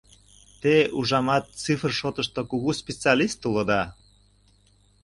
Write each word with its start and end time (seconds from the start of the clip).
—Те, 0.61 0.75
ужамат, 0.97 1.45
цифр 1.63 1.91
шотышто 1.99 2.41
кугу 2.49 2.71
специалист 2.81 3.39
улыда. 3.49 3.83